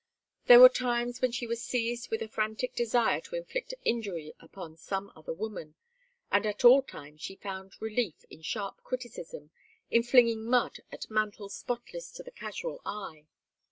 [0.47, 4.75] There were times when she was seized with a frantic desire to inflict injury upon
[4.75, 5.75] some other woman,
[6.31, 9.51] and at all times she found relief in sharp criticism,
[9.91, 13.27] in flinging mud at mantles spotless to the casual eye.